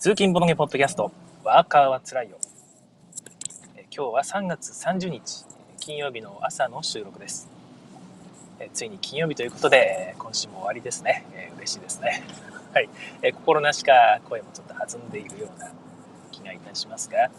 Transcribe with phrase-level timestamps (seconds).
[0.00, 1.10] 通勤ボノゲポッドキャスト、
[1.42, 2.38] ワーカーはつらいよ。
[3.76, 5.44] え今日は3月30日、
[5.80, 7.48] 金曜日の朝の収録です。
[8.60, 11.26] えついに金曜日ということで、今週も終わりですね。
[11.34, 12.22] え、嬉しいですね。
[12.72, 12.88] はい、
[13.22, 15.72] え心なしか声もちょっと弾んでいるような
[16.30, 17.32] 気がいたしますが、今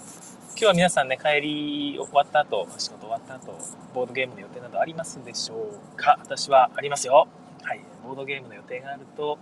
[0.58, 3.58] 日は皆さんね、帰り終わった後、仕事終わった後、
[3.94, 6.18] ボードゲームの予定などありますでしょうか？
[6.20, 7.30] 私はありますよ。
[7.64, 9.38] はい、ボードゲームの予定があると、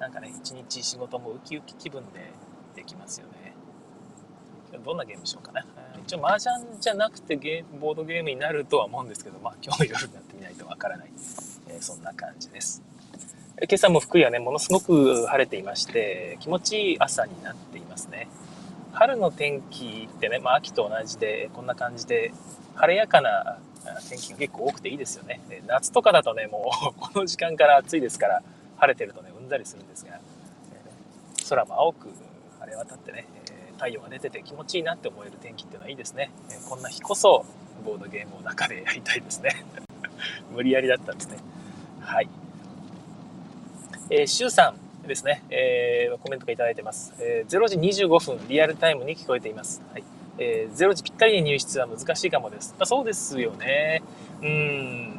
[0.00, 2.32] なんかね、一日仕事もウキウキ気分で
[2.76, 3.54] できますよね。
[4.84, 5.64] どんなゲームしようかな。
[6.06, 11.10] 一応麻雀じゃなくてゲーボードゲームになるとは思うんですけど、まあ今日夜になってみないとわからない、
[11.68, 12.82] えー、そんな感じです。
[13.58, 18.28] 今朝も福井はね、ものすごく晴れていまして、気持ちいい朝になっていますね。
[18.92, 22.32] 春の天気ってね、まあ秋と同じで、こんな感じで、
[22.74, 23.58] 晴れやかな
[24.08, 25.40] 天気が結構多くていいですよね。
[25.66, 28.42] 夏とかだとね、もう この時間から暑いですから、
[28.76, 30.20] 晴れてるとね、うんざりするんですが、
[31.48, 32.08] 空も青く
[32.66, 36.30] 晴れ渡ってね、え太陽が出てて気持ちいいなって思える天気っていうのはいいですね。
[36.50, 37.46] えこんな日こそ
[37.84, 39.64] ボードゲームを中でやりたいですね。
[40.52, 41.36] 無理やりだったんですね。
[42.00, 42.28] はい。
[44.10, 47.14] えー、シュウさんですね、えー、コメントがいただいてます。
[47.20, 49.82] えー、0時25分、リアルタイムに聞こえています。
[49.92, 50.04] はい。
[50.38, 52.74] えー、0時ぴったりに入室は難しいかもです。
[52.78, 54.02] まあ、そうですよね。
[54.42, 55.16] うん。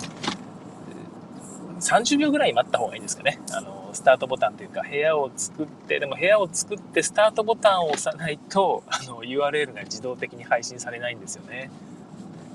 [1.80, 3.40] 30秒ぐらい待った方がいいですかね。
[3.52, 11.70] あのスタートボタンというか部屋を作ってでも部屋を作ってスタートボタンを押さないと あの URL が自動的に配信されないんですよね。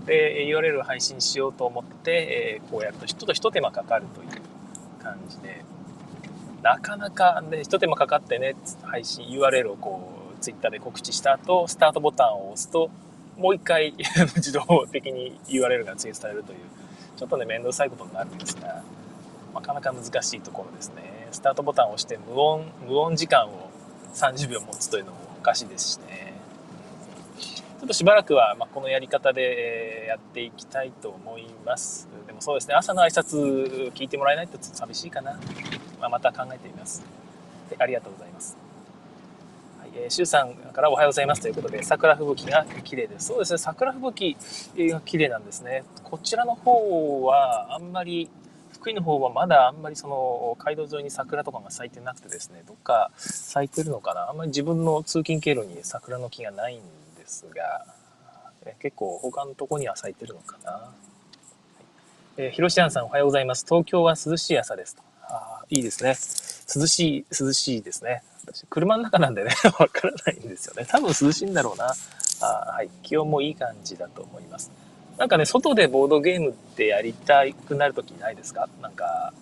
[0.06, 5.64] で URL を配信しようと思って、えー、こうやるとちょっと一手間かかるという感じで。
[6.62, 12.88] なかなかね一手間かかってね配信 URL をこう Twitter で告知した後スタートボタンを押すと
[13.36, 13.94] もう一回
[14.36, 16.58] 自動的に URL がツイートされるという
[17.16, 18.82] ちょっとね面倒くさいことになるんですが。
[19.54, 23.70] なかなか難しいところですねスタートボタンを押して無音、無音時間を
[24.14, 26.34] 30秒持つというのもおかしいですしね。
[27.38, 32.06] ちょっとしばらくは、まこのやり方でやっていきたいと思います。
[32.26, 35.32] でもそうですね、朝の挨拶聞いてもらえないとちょっと寂しいかな。
[35.98, 37.02] まあ、また考えてみます。
[37.78, 38.56] ありがとうございます。
[39.94, 43.28] えー、シュウさんからおはようございますということで、桜吹雪が綺麗です。
[43.28, 44.36] そうですね、桜吹
[44.74, 45.84] 雪が綺麗なんですね。
[46.04, 48.30] こちらの方はあんまり
[48.82, 56.80] 福井の方はまだあんまりその街道沿いに桜とかが咲いてなくてですね、どっか咲いてるのかなあんまり自分の通勤経路に桜の木がないん
[57.16, 57.86] ですが、
[58.66, 60.70] え結構他のとこには咲いてるのかな。
[60.72, 60.90] は
[62.38, 63.64] い、えー、広瀬さんおはようございます。
[63.64, 65.02] 東京は涼しい朝ですと。
[65.28, 66.16] あいいですね。
[66.74, 68.24] 涼しい、涼しいですね。
[68.44, 70.86] 私、車の中なんでね、 わからないんですよね。
[70.86, 71.94] 多分涼しいんだろうな。
[72.40, 72.90] あはい。
[73.04, 74.72] 気温もいい感じだと思います。
[75.22, 78.68] なんかね、外でボードゲームってやりたくなるときないですか？
[78.82, 79.32] なんか、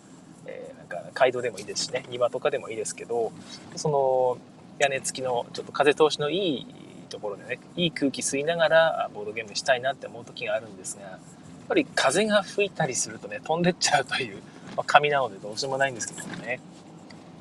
[0.45, 3.33] えー、なんか街道でもいいですしね、庭とかでもいいですけど、
[3.77, 4.37] その
[4.79, 6.67] 屋根付きのちょっと風通しのいい
[7.09, 11.19] ところでね、いい空気吸いながらボードゲームしたいなって思う時があるんですが、やっ
[11.67, 14.37] ぱり風が吹いたりするとね、飛んでっちゃうという、
[14.77, 16.61] まあ、紙なのでどうしようもないんですけどもね、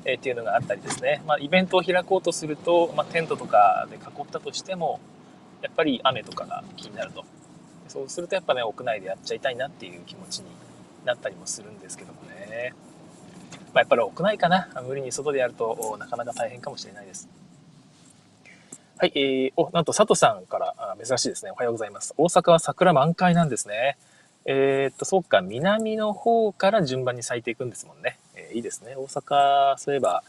[0.06, 4.98] えー、っていうのがあったりですね、まあ、イベントを開こうとすると、まあ、テントとかで囲ったとしても、
[5.60, 7.22] やっぱり雨とかが気になると。
[7.90, 10.46] そうするとやっぱね屋内でやっちゃいたいなっていう気持ちに
[11.04, 12.72] なったりもするんですけどもね、
[13.74, 14.68] まあ、やっぱり屋内かな。
[14.86, 17.28] 無理に外でやるとなかなか大変かもしれないです。
[18.96, 21.50] はい、えー、おなんと佐藤さんからあ珍しいですね。
[21.50, 22.14] おはようございます。
[22.16, 23.98] 大阪は桜満開なんですね。
[24.44, 28.94] えー、っとそうか南の方から順番に咲いていくんですもんね、えー、いいですね。
[28.96, 30.22] 大阪そういえば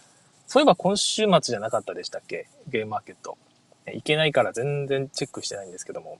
[0.48, 2.48] そういえば今週末じゃなかったでしたっけ？
[2.70, 3.38] ゲームマーケット。
[3.86, 6.18] 行けないから全然チェックしてないんですけども。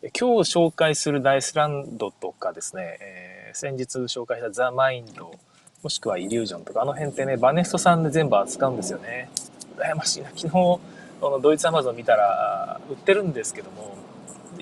[0.00, 5.32] 今日紹介するダイスランドとかですね、えー、先日紹介したザ・マインド、
[5.82, 9.28] もしくはイリュージョンとか、あの辺ってね、バネストさんで全部扱うんですよね。
[9.76, 10.28] 羨ましいな。
[10.28, 10.80] 昨日、
[11.20, 13.96] あのドイツアマゾン見たら、売ってるんですけども、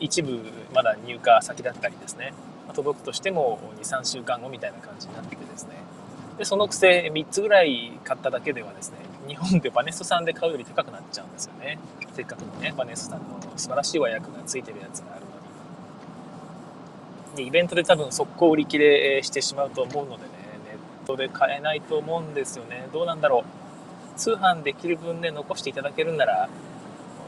[0.00, 0.40] 一部
[0.74, 2.32] まだ入荷先だったりですね、
[2.72, 5.72] 届くとしても2、3週間後みたいな感じになっててですね、
[6.38, 8.96] で、そのくせ3つぐらい買っただけではですね、
[9.28, 11.78] 日本でバネストさんで買うより高くなっちゃうんですよね。
[12.14, 15.25] せっかくのね、バネストさんの素晴らしい和訳がついてるやつがある
[17.42, 20.28] イベントで多分速攻売り切れしてしまうと思うのでね
[20.66, 22.88] ネットで買えないと思うんですよね。
[22.92, 24.18] どうなんだろう。
[24.18, 26.48] 通販できる分で残していただけるんなら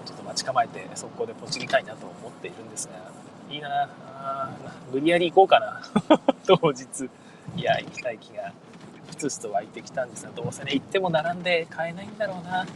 [0.07, 2.95] ちょっと待ち構えて速攻でポチりたいなと思っているんですが。
[3.51, 3.89] いいな。
[4.21, 4.51] あ
[4.93, 5.83] 無理やり行こうかな。
[6.47, 7.09] 当日。
[7.57, 8.53] いや行きたい気が
[9.09, 12.67] ふつふつと湧いてきたんですがどうせね行っても並んで買えないんだろうな。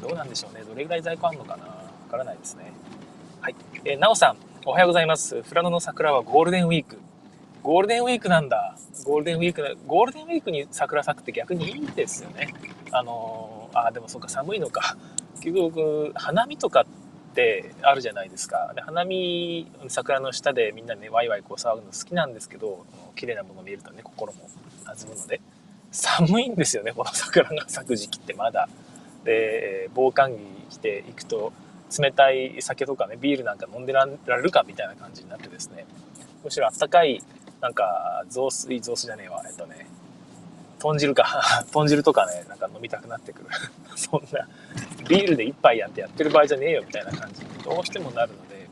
[0.00, 0.62] どうなんでしょうね。
[0.62, 1.64] どれぐらい在庫あるのかな。
[1.64, 1.72] わ
[2.10, 2.72] からないですね。
[3.40, 3.54] はい、
[3.84, 4.49] えー、なおさん。
[4.66, 5.42] おはようございます。
[5.42, 6.98] 富良野の桜はゴールデンウィーク。
[7.62, 8.76] ゴールデンウィークなんだ。
[9.04, 12.52] ゴールデンウィークな、ゴールデンウィークに桜咲くって逆にいいんですよね。
[12.92, 14.98] あのあでもそうか寒いのか
[15.40, 22.84] 結局花見とかってあるじゃないですかで花見桜の下でみんなねワイワイこう騒ぐの好きなんですけど
[23.14, 24.40] 綺麗なもの見えるとね心も
[24.84, 25.40] 弾むので
[25.92, 28.68] 寒いんですよねこの桜が咲く時期ってまだ
[29.24, 30.36] で防寒
[30.68, 31.52] 着着ていくと
[31.98, 35.86] 冷たい酒とかねビールなんか飲んでられるかみたいな感じになってですね。
[36.44, 37.22] むしろあったかい
[37.60, 39.86] なんか雑炊雑炊じゃねえわえっとね。
[40.78, 43.48] 豚汁か 豚汁とかねなんか飲みたくなってくる。
[43.96, 44.48] そんな
[45.08, 47.42] ビールで一杯やってやってる場合じゃねえよみたいな感じ。
[47.42, 48.66] にどうしてもなるので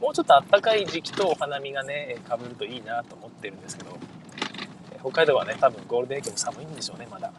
[0.00, 3.98] もうちょっとあったかい時期とお花見がねかぶるといいなと思ってるんですけど
[5.00, 7.30] 北海道はね多分ゴールデンウィークも寒いんでしょうねまだ。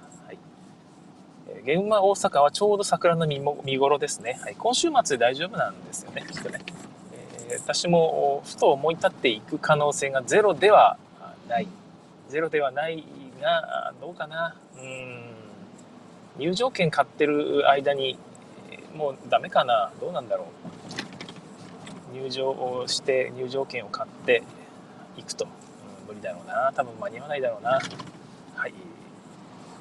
[1.63, 6.59] 現場大阪はちょうど桜の見見頃ですね、はい、今週末で大丈夫なんですよねきっとね、
[7.49, 10.97] えー、私もふと思い立っていく可能性がゼロでは
[11.51, 11.67] ない。
[12.29, 13.03] ゼロではない
[13.41, 14.55] がどうかな。
[14.77, 15.21] うん。
[16.37, 18.17] 入場券買ってる間に
[18.95, 19.91] もうダメかな。
[19.99, 20.45] どうなんだろ
[22.13, 22.15] う。
[22.15, 24.43] 入場をして入場券を買って
[25.17, 26.71] いくと、うん、無理だろうな。
[26.73, 27.81] 多分間に合わないだろうな。
[28.55, 28.73] はい。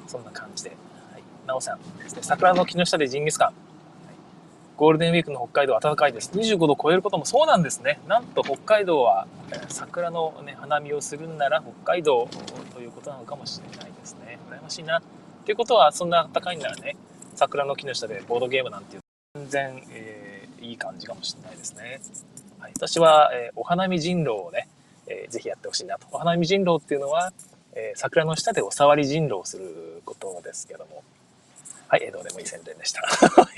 [0.07, 0.75] そんな感じで、
[1.51, 3.53] なおさんですね桜の木の下でジンギスカン
[4.77, 6.31] ゴールデンウィークの北海道暖かいです。
[6.31, 7.99] 25度を超えることもそうなんですね。
[8.07, 9.27] なんと北海道は
[9.67, 12.27] 桜の、ね、花見をするんなら北海道
[12.73, 14.39] ということなのかもしれないですね。
[14.49, 14.97] 羨ましいな。
[14.97, 15.01] っ
[15.45, 16.95] ていうことは、そんな暖かいんならね、
[17.35, 19.01] 桜の木の下でボードゲームなんていう
[19.35, 22.01] 全然、えー、いい感じかもしれないですね。
[22.57, 24.67] はい、私は、えー、お花見人狼をね、
[25.05, 26.07] えー、ぜひやってほしいなと。
[26.11, 27.33] お花見人狼っていうのは、
[27.73, 31.03] えー、桜の下でお触り人狼をすることですけども、
[31.91, 33.01] はい、どうでもいい宣伝でした。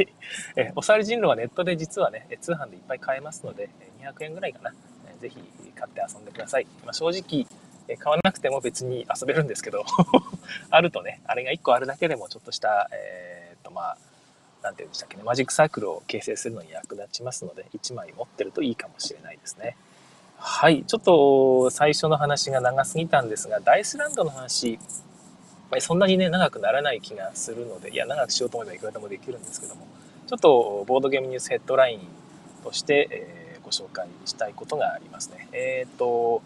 [0.58, 3.70] えおさわり人狼はネットで実はね、通販でいっぱい買えますので、
[4.02, 4.74] 200円ぐらいかな。
[5.20, 5.38] ぜひ
[5.76, 6.66] 買って遊んでください。
[6.84, 7.46] まあ、正直、
[8.00, 9.86] 買わなくても別に遊べるんですけど
[10.72, 13.98] あるとね、あれが1個あるだけでもちょっとした、えー、っとまあ、
[14.64, 19.78] なんて言うんでしたっけね、マジックサークルを形成するのに役立ちますので、1枚持ってるといいかもしれないですね。
[20.38, 24.80] はい、ちょっと最初の話が長すぎたんですが、ダイスランドの話、
[25.74, 29.88] ぱりそんなにね、長くならない気がするので、いや、長くしようと思えばいくらでもできるんですけども、
[30.28, 32.00] ちょっとボードゲームニュースヘッドライン
[32.64, 35.48] として、えー、ご紹介したいことがありますね。
[35.52, 36.44] えっ、と、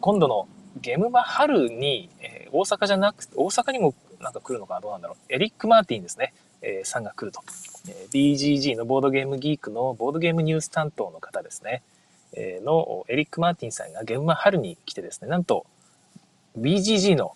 [0.00, 0.46] 今度の
[0.80, 5.34] ゲームマ春に、えー、大阪じゃなくて、大阪にもなんか来るのかなどうなんだろう。
[5.34, 6.32] エリック・マーティンですね、
[6.62, 7.42] えー、さんが来ると。
[7.88, 11.82] え、BGG のボードゲームギークのボードゲームニュース担当の方ですね。
[12.34, 15.66] え、のエリック・マーティンさんがゲームマ春に来てですね、なんと
[16.58, 17.34] BGG の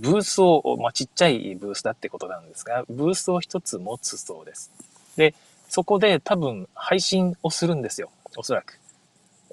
[0.00, 4.70] ブースを、まあ、ちっちゃいブースだってことなんですが、ブースを一つ持つそうです。
[5.16, 5.34] で、
[5.68, 8.10] そこで多分配信をするんですよ。
[8.36, 8.78] おそらく。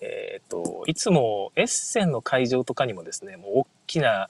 [0.01, 4.29] えっ、ー、と、いつもエッセンの会場とかにもですね、もう大きな、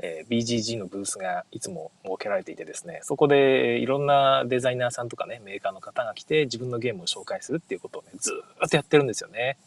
[0.00, 8.32] えー、BGG のブースがいつも設けられていてですね、そこでいろんなデザイナーさんとかね、メーカーの方が来て自分のゲームを紹介するっていうことをね、ず
[8.64, 9.58] っとやってるんですよね。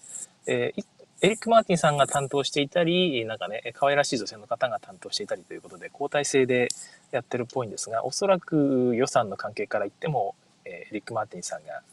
[0.48, 0.86] えー、
[1.24, 6.70] エリック・マーティンさんが担当していたり、なんかね、可愛らしい女性の方が担当していたりということで、交代制で
[7.12, 10.34] やってるっぽいんですが、おそらく予算の関係から言っても、
[10.66, 11.84] エリック・マーティンさんが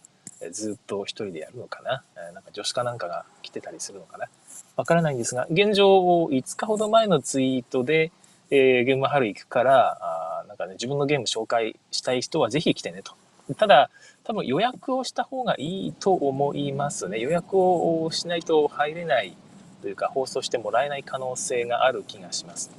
[0.50, 2.02] ずっと一人でやるのかな？
[2.16, 4.28] えなんか女子かなんかが来てたりするのかな？
[4.76, 8.12] わからないんですが、現状5日ほど前のツイートで、
[8.50, 13.12] えー、ゲーム春行くから、あなんかね、自分のゲーム紹介したい人はぜひ来てねと。
[13.56, 13.90] ただ、
[14.28, 17.18] 多分予約をした方がいいと思いますね。
[17.18, 19.34] 予約をしないと入れない
[19.80, 22.70] というか、放送してもらえない可能性がある気がします。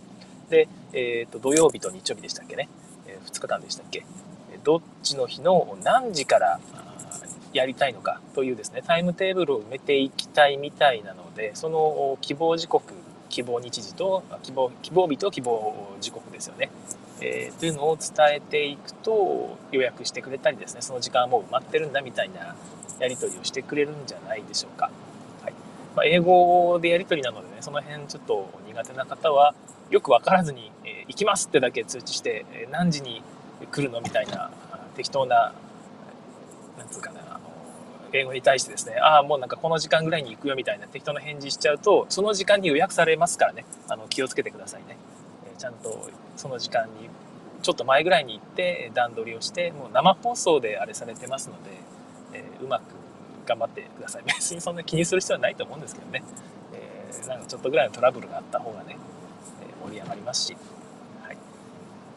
[0.51, 2.69] で、えっ、ー、と、土曜日と日曜日でしたっけね。
[3.07, 4.05] えー、2日間でしたっけ。
[4.63, 6.59] どっちの日の何時から
[7.51, 12.93] やりたいのかというですね、タイムテーブルを埋めていきたいみたいなので、その希望時刻、
[13.29, 16.69] 希望日時と、希望、希望日と希望時刻ですよね。
[17.21, 22.55] えー、というのを伝えていくと予約してくれたりですねその時間はもう埋まってるんだみたいな
[22.99, 24.91] やり取りをしてくれるんじゃないでしょうか、
[25.43, 25.53] はい。
[25.95, 29.53] まあ、英語でやり取りなのでねその辺ちょっと苦手な方は
[29.89, 33.23] よく分からずに、えー、行きますってだけ通知して、え、何時に
[33.71, 34.51] 来るのみたいな
[34.95, 35.53] 適当な
[36.77, 37.39] なんつうかな
[38.13, 44.97] 英語に対してですね、ああ、もうなんかこの時間ぐらいに行くよみたいな適当な返事しちゃうと、その時間に予約されますからね、あの気をつけてくださいね。
[45.59, 47.09] ちゃんとその時間に
[47.61, 51.71] ちょっと前ぐらいに行って段取りをしてもう生放送であれされてますので、
[52.33, 52.83] えー、うまく
[53.45, 54.23] 頑張ってください。
[54.25, 56.23] 別にそんな気にする必要はないと思うんですけどね、
[56.73, 58.97] えー、なんかちょっとぐらいのトラブルがあった方がね、
[59.61, 60.57] え、盛り上がりますし、
[61.23, 61.37] はい、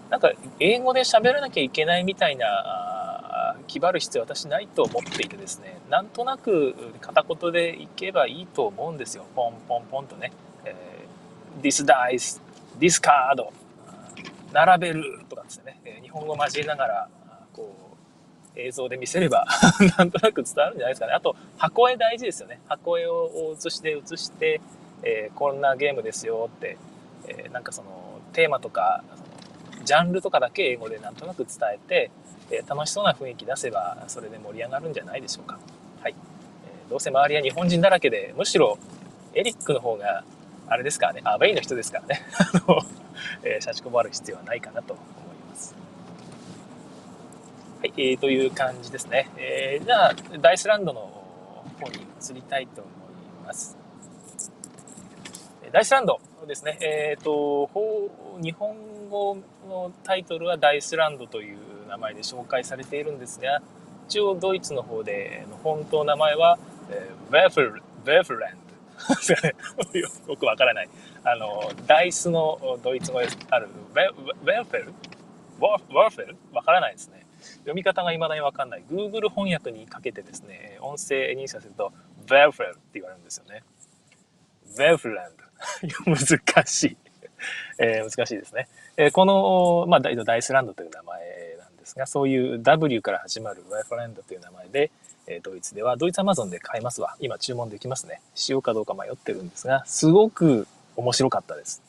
[0.08, 0.30] なんか
[0.60, 5.80] 英語で喋らなきゃいけないみたいな気張る必要は私ないと思っていてですね。
[5.90, 9.24] なんとなく片言でいけばいいと思うんですよ。
[9.34, 10.30] ポンポンポンとね、
[10.64, 12.51] えー、This dice
[12.82, 13.52] ディスカード
[14.52, 17.08] 並べるとかですね、え日本語交えながら、
[17.52, 17.72] こ
[18.56, 19.46] う、映像で見せれば
[19.96, 21.12] なんとなく伝わるんじゃないですかね。
[21.12, 22.58] あと、箱絵大事ですよね。
[22.66, 24.60] 箱絵を写して写して、
[25.04, 26.76] えー、こんなゲームですよって、
[27.28, 29.04] えー、なんかその、テーマとか、
[29.84, 32.10] ジャンルとかだけ英語でなんとなく伝えて、
[32.50, 35.56] え楽しそうな雰囲気出せば、それで盛り上がるんじゃないでしょうか。
[36.02, 36.16] はい。
[36.66, 38.76] えどうせ周りは日本人だらけで、むしろ
[39.34, 40.24] エリックの方が、
[40.72, 42.80] あれですからね、アウェイの人ですからね、 あの、
[43.42, 45.06] えー、シャチコバる必要はないかなと思い
[45.50, 45.76] ます。
[47.80, 49.28] はい、えー、という感じですね。
[49.36, 51.00] えー、じゃあ、ダイスランドの
[51.78, 53.76] 方に移りたいと思います。
[55.72, 56.78] ダイスランドですね。
[56.80, 57.68] えっ、ー、と、
[58.42, 58.74] 日本
[59.10, 59.36] 語
[59.68, 63.60] のタイトルはダイスランドという名前で紹介されているんですが、
[64.08, 66.58] 一応ドイツの方での本当名前は、
[66.90, 68.71] えー、ベーフル、ベーフランド。
[70.28, 70.88] よくわからない。
[71.24, 74.92] あの、ダイスのドイツ語である、 Würfel？
[75.60, 76.36] ワーフェル？
[76.52, 77.26] わからないですね。
[77.58, 78.84] 読み方が未だにわかんない。
[78.90, 81.92] Google 翻訳にかけてですね、音声認証すると、
[82.28, 83.62] Würfel って言われるんですよね。
[84.78, 85.42] ベーフランド。
[86.10, 86.96] 難しい。
[87.78, 88.68] えー、難しいですね。
[88.96, 94.90] えー、この、まあ、ダイスランドという名前なんですが、そういう W から始まるワイフランドという名前で、
[95.26, 97.16] え、ドイツでは、ドイツアマゾンで買えますわ。
[97.20, 98.20] 今注文できますね。
[98.34, 101.82] しようかどうか迷ってるんですが、すごく面白かったです。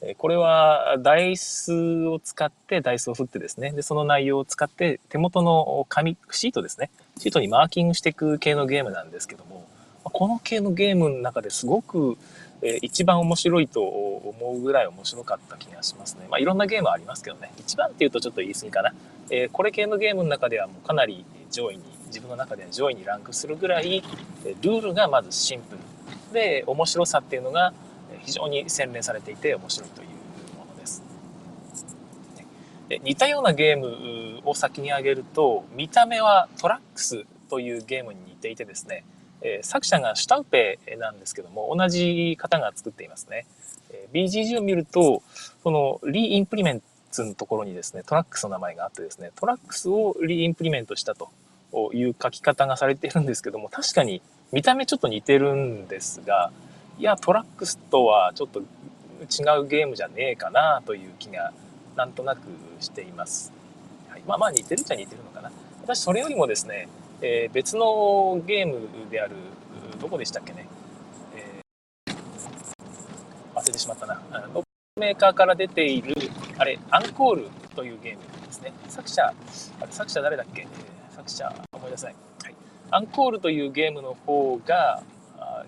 [0.00, 9.66] えこれはダイスを使ってダイスを振ってですね、で、その内容を使って手元の紙、シートですね、シートにマーキングしていく系のゲームなんですけども、
[10.04, 12.16] この系のゲームの中ですごく
[12.62, 16.26] え一番面白いと思うぐらい面白かった気がしますね。
[16.30, 17.52] まあ、いろんなゲームありますけどね。
[17.58, 18.92] 一番っていうとちょっと言い過ぎかな。
[19.30, 24.02] え、これ系のゲームの中ではもうかなり上位に、自分の中では上位にランクするぐらい、
[24.60, 25.80] ルールがまずシンプル。
[26.32, 27.72] で、面白さっていうのが
[28.20, 30.08] 非常に洗練されていて面白いという
[30.58, 31.02] ものです。
[32.88, 39.04] で似たようなゲームを先に挙げると、見た目はトラックスというゲームに似ていてですね、
[39.62, 43.46] 作者がシュタウペなんですけども、同じ方が作っていますね。
[44.12, 45.22] BGG を見ると、
[45.62, 51.30] その Reimplements のところにですね、トラックスの名前があってですね、トラックスを reimplement したと
[51.92, 54.22] いう書き方がされているんですけども、確かに
[54.52, 56.50] 見た目ちょっと似てるんですが、
[56.98, 58.64] いや、トラックスとはちょっと違
[59.60, 61.52] うゲームじゃねえかなという気が
[61.96, 62.40] なんとなく
[62.80, 63.52] しています。
[64.08, 65.50] はい、まあまあ似てるっちゃ似てるのかな。
[65.82, 66.88] 私それよりもですね、
[67.20, 69.34] えー、別のゲームである、
[70.00, 70.66] どこでしたっけね、
[71.34, 72.14] えー、
[73.54, 74.22] 忘れてしまったな。
[74.30, 74.62] あの
[74.96, 76.14] メーカーから出ている、
[76.56, 78.72] あれ、アンコールというゲームですね。
[78.88, 79.22] 作者、
[79.80, 80.66] あれ作者誰だっけ、
[81.28, 82.14] えー、作者、思い出せない。
[82.42, 82.54] はい。
[82.90, 85.02] アンコールというゲームの方が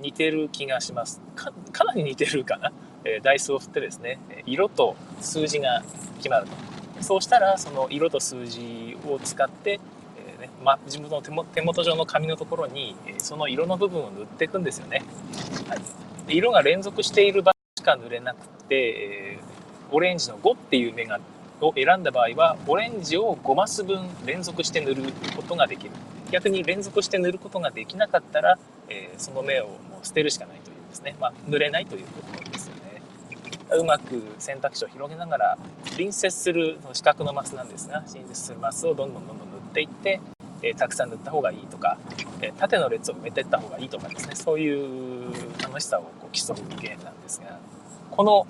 [0.01, 1.21] 似てる気がします。
[1.35, 2.73] かなり似てるかな。
[3.05, 5.83] えー、ダイスを振ってですね、色と数字が
[6.17, 7.03] 決まると。
[7.03, 9.81] そうしたら、その色と数字を使って
[10.39, 15.03] えね、ま、自分の手元上の紙のところにその色の部分を塗っていくんですよね、
[15.69, 19.39] はい、色が連続している場所しか塗れなくて
[19.91, 21.21] オレンジの5っていう目が
[21.61, 25.03] を選んだ場合はオレンジを5マス分連続して塗る
[25.37, 25.91] ことができる。
[26.31, 33.03] 逆に連続して塗ることができなかったら、えー、その目をもう捨てるしかないというですね、まあ、塗れないということですよね。
[33.77, 35.59] うまく選択肢を広げながら
[35.91, 40.21] 隣接する四角のマスなんですが隣接するマスをどんどんどんどん塗っていって
[40.63, 41.99] えたくさん塗った方がいいとか、
[42.43, 44.35] え縦の列を埋めていった方がいいとかですね。
[44.35, 47.59] そういう楽しさをこう競うゲームなんですが
[48.11, 48.47] この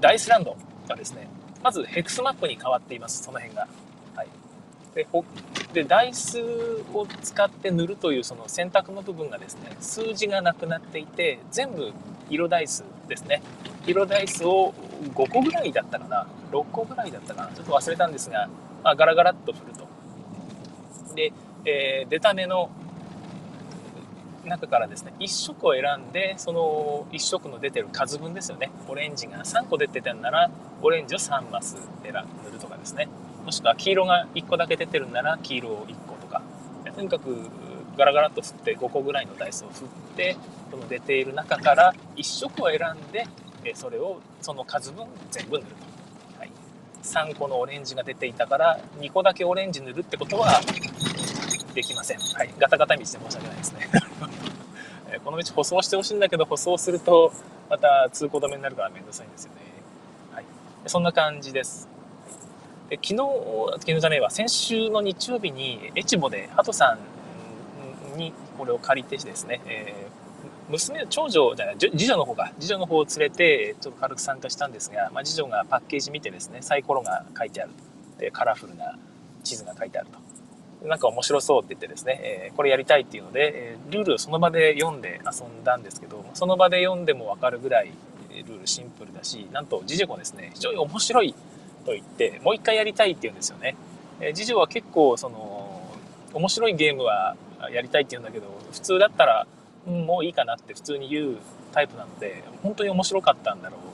[0.00, 0.56] ダイスランド
[0.88, 1.28] がですね
[1.62, 3.68] まずヘクスマップに変わっていますその辺が。
[4.14, 4.28] はい、
[4.94, 5.06] で
[5.72, 6.40] でダイス
[6.94, 11.92] を使って塗るというその選択の部分がですね数字がなくなっていて全部
[12.30, 13.42] 色ダイスですね。
[13.86, 14.74] 色ダイスを
[15.14, 17.52] 5個ぐらいだったかな？6個ぐらいだったかな？
[17.52, 18.48] ちょっと忘れたんですが、
[18.84, 19.86] まあ、ガラガラっと振ると。
[21.14, 21.32] で、
[21.64, 22.70] えー、出た目の
[24.44, 28.70] 中からですね1色を選んでその1色の出てる数分ですよね。
[28.88, 30.50] オレンジが3個出てたんなら
[30.82, 33.08] オレンジを3マス選塗るとかですね。
[33.44, 36.42] もしくは黄色が1個だけ出てるんなら黄色を1個とか。
[36.94, 37.36] とにかく
[37.96, 40.36] ガラガラっと振って5個ぐらいのダイスを振って
[40.70, 43.26] この出ている中から1色を選んで
[43.74, 45.88] それをその数分全部塗ると。
[47.00, 50.60] 3個のオレンジが出ていたから2個だけオレンジ塗るってことは
[51.74, 52.18] できません。
[52.18, 52.54] はい。
[52.58, 53.88] ガタガタ道で申し訳ないですね。
[55.24, 57.32] この道舗装してほしいんだけど舗装すると
[57.70, 59.60] また通行止めになるからめんどくさいんですよね。
[60.34, 60.44] はい。
[60.86, 61.88] そんな感じです。
[62.88, 63.16] で昨日、
[63.80, 66.96] 昨日じゃねえわ、先週の日曜日にエチボでハトさ
[68.16, 70.08] んにこれを借りてですね、え
[70.68, 77.70] 娘、長女じゃない、次女の方が、次女の方を連れて、ちょっと軽く参加したんですが、まあ、次女がパッケージ見てですね、サイコロが書いてある。
[78.18, 78.98] で、カラフルな
[79.42, 80.27] 地図が書いてあると。
[80.84, 87.92] なんか面白そうって言ってですね、え、これやりたいっていうので、え、ルールをその場で読んで遊んだんですけど、その場で読んでもわかるぐらい、
[88.30, 91.34] ルールシンプルだし、なんと次女もですね、非常に面白い
[91.84, 93.76] と言って、もう一回やりたいって言うんですよね。
[94.20, 95.82] え、次女は結構、その、
[96.32, 97.36] 面白いゲームは
[97.72, 99.46] やりたいって言うんだけど、普通だったら、
[99.86, 101.36] うん、もういいかなって普通に言う
[101.72, 103.87] タイプなので、本当に面白かったんだろう。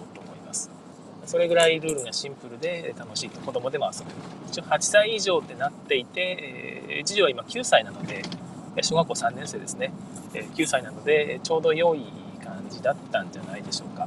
[1.27, 4.17] それぐらいルールがシンプルで楽しいと子供でも遊べる。
[4.49, 8.23] 一応8歳以上ってなっていて、えー、次女は今9歳なので、
[8.83, 9.93] 小学校3年生ですね
[10.35, 10.45] え。
[10.55, 12.05] 9歳なので、ちょうど良い
[12.43, 14.07] 感じだったんじゃないでしょうか。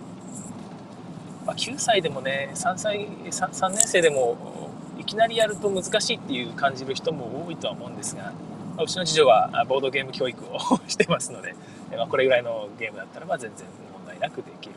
[1.45, 4.69] まあ、9歳でもね、3歳 3, 3年生でも
[4.99, 8.33] いきなりやると難しいっていう感じる人も多いとは思うんですが、
[8.75, 11.55] ま、うちの次女はボードゲーム教育を してますので、
[11.95, 14.75] まあ、これぐらいのゲームだったらば全然問題なくできる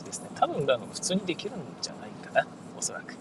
[0.00, 2.46] じですね多分あの普通にできるんじゃないかな
[2.78, 3.16] おそらく、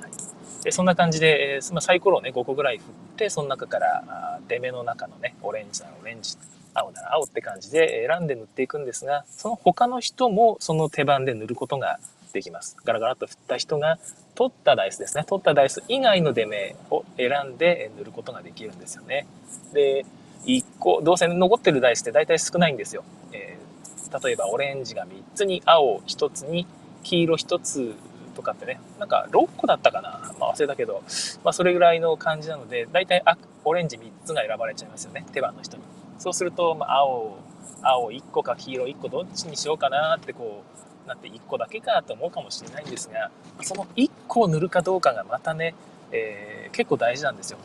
[0.00, 2.86] はい、でそんな感じで、えー、ま、サイコロをね5個ぐらい振っ
[3.16, 6.36] てその中からあ出目の中のねオレンジならオレンジ
[6.74, 11.98] 青なら青って感じで選んで塗っていくんですがその他の人もその手番で塗ることが
[12.32, 12.76] できます。
[12.84, 13.98] ガラガラっと振った人が
[14.34, 15.24] 取ったダイスですね。
[15.24, 19.26] 取ったダイス以外の出目を選んで塗ることができるんですよね。
[19.72, 20.04] で、
[20.44, 23.04] 1個、どうせ残ってるダイスって大体少ないんですよ。
[23.32, 23.58] え
[24.22, 26.66] 例えばオレンジが3つに青1つに
[27.02, 27.94] 黄色1つ
[28.34, 31.02] とかってね、なんか6個だったかな、まあ、忘れたけど、
[31.44, 33.22] まあ、それぐらいの感じなので、大体
[33.64, 35.82] オレンジ3つが選ばれちゃいますよね、手番の人に。
[36.18, 37.38] そうすると、まあ、青、
[37.82, 40.62] 青1個か黄色1個どっちにしようかなってこ
[41.06, 43.30] う、なって1個だけかと思うかもしれないんですが、
[43.62, 45.74] その1個を塗るかどうかがまたね、
[46.12, 47.58] えー、結構大事なんですよ。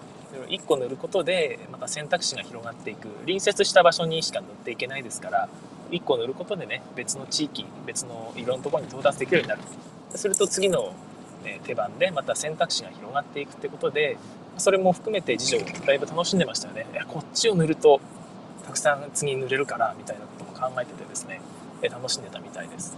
[0.47, 3.07] 1個塗ることでまた選択肢が広がっていく。
[3.21, 5.49] 隣接した場所にしか塗っていけないですから
[5.91, 9.61] 1個塗ることでね別の地域別のいろんなところに到達できるようになる。
[10.15, 10.93] すると次の
[11.63, 14.17] 手番でまた選択肢が広がっていくってことで
[14.57, 16.87] それも含めて次女だいぶ楽しんでましたよね。
[16.93, 18.01] いやこっちを塗ると
[18.65, 21.41] たくさん次塗れるからみたいなことも考えててですね。
[21.83, 22.97] 楽しんでたみたいです。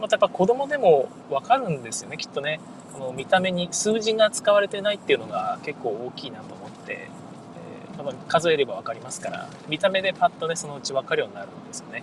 [0.00, 2.60] またやっぱ子供でも分かるんですよねきっとね。
[2.92, 7.08] この見た目に数字が使われてないっていうのが結構大きいなと思って、
[8.00, 12.02] えー、多分数えれば分かりますから見た目でパッとねそのうち分かるようになるんですよね。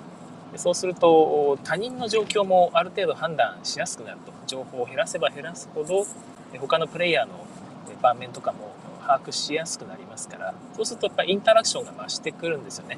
[0.52, 6.06] でそうすると他人の状況もある程度判断しやすくなると情報を減らせば減らすほど
[6.60, 7.46] 他のプレイヤーの
[8.02, 12.98] 盤面とかも把握しやすくなりますからそうするとやっぱインタラクションが増してくるんですよね。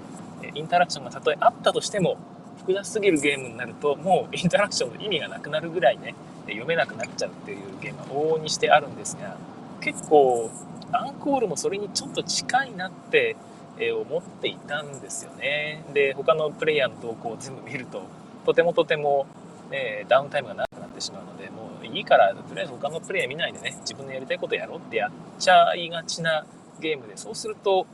[0.56, 2.18] インタラクションがたとえあったとしても
[2.60, 6.16] 複雑すぎるゲームになるともう インタラクションの意味がなくなるぐらいね
[6.48, 9.38] 読めなくなっちゃうっていうゲームは往々にしてあるんですが
[9.82, 10.50] 結構
[10.91, 13.36] アンコールもそれにちょっと近いなって
[13.80, 15.84] 思っていたんですよね。
[15.93, 18.04] で他のプレイヤーの動向を全部見ると
[18.45, 19.28] とてもとても、
[19.69, 26.45] ね、ダウンタイムが長くなってしまうのでもういいからとりあえず他のプレイヤー見ないでね自分のやりたいことやろうってやっちゃいがちな
[26.80, 27.86] ゲームでそうすると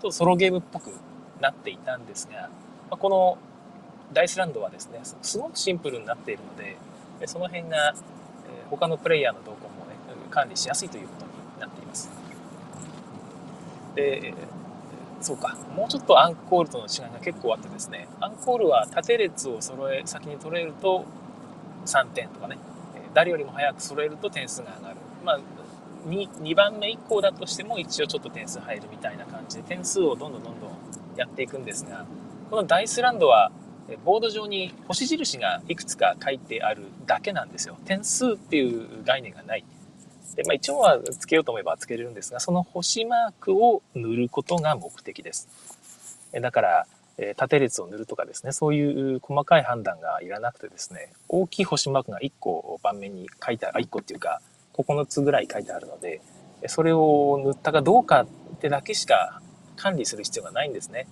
[0.00, 0.90] とソロゲームっぽく
[1.40, 2.50] なっていたんですが、
[2.90, 3.38] ま、この
[4.12, 6.76] ダイスランドはですねすごくシンプルになっているので
[7.26, 7.94] その辺が、
[8.68, 9.96] 他のプレイヤーの動向もね
[10.30, 11.23] 管理しやすいということ
[13.94, 14.34] で
[15.20, 21.04] そうかもうちょっとアンコールとの違いが結構あってですねアンコールは縦列を揃え先に取れると
[21.86, 22.58] 3点とかね
[23.14, 25.40] 誰よりも早く揃えると点数が上がるまあ
[26.06, 30.70] 2, 2番目以降だとしても一応ちょっと点数入るみたいな感じで点数をどんどんどんどん
[31.16, 32.04] やっていくんですが
[32.50, 33.50] このダイスランドは
[34.04, 37.76] ボード上に星印がいくつか書いてあるだけなんですよ。
[37.84, 39.64] 点数っていう概念がない。
[40.34, 45.48] で、まあ、一応はつけようと思えばつけれるんですが、その星マークを塗ることが目的です。
[46.32, 54.40] だから、え縦列を塗るとかですね、そういう細かい判断がいらなくてですね、大きい星マークが1個盤面に書いてある、1個っていうか、
[54.72, 56.20] 9つぐらい書いてあるので、
[56.66, 58.26] それを塗ったかどうかっ
[58.58, 59.40] てだけしか
[59.76, 61.06] 管理する必要がないんですね。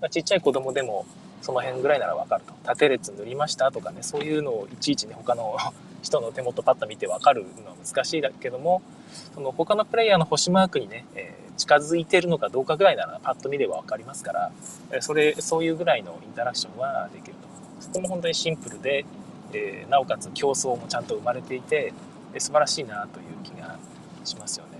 [0.00, 1.06] まあ、ちっちゃい子供でも
[1.42, 5.56] その辺ぐらいならわかると縦列塗りましたとかねそういうのをいちいちね他の
[6.02, 8.82] 人の手元パッと見てわかるのは難しいだけども
[9.34, 17.48] その他のプレイヤーの星マークにね、えー、近づいてるのかどうかぐらいならパッと見れば分かりますからそれそういうぐらいのインタラクションはできると
[17.80, 19.04] そこも本当にシンプルで、
[19.52, 21.92] えー、なおかつ競争もちゃんと生まれていて
[22.38, 23.78] 素晴らしいなという気が
[24.24, 24.78] しますよね。